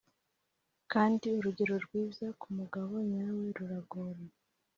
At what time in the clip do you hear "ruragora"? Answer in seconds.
3.57-4.23